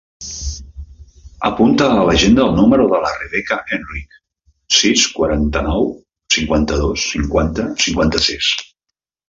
[1.49, 4.17] Apunta a l'agenda el número de la Rebeca Enrich:
[4.79, 5.87] sis, quaranta-nou,
[6.39, 8.53] cinquanta-dos, cinquanta, cinquanta-sis.